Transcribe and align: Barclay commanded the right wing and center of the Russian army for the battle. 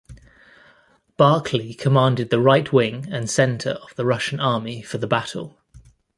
Barclay 1.15 1.73
commanded 1.75 2.31
the 2.31 2.39
right 2.41 2.73
wing 2.73 3.05
and 3.13 3.29
center 3.29 3.73
of 3.83 3.93
the 3.95 4.03
Russian 4.03 4.39
army 4.39 4.81
for 4.81 4.97
the 4.97 5.05
battle. 5.05 5.59